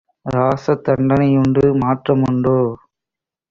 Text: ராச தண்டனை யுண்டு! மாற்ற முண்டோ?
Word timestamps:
ராச 0.25 0.75
தண்டனை 0.85 1.27
யுண்டு! 1.33 1.65
மாற்ற 1.75 2.15
முண்டோ? 2.15 2.59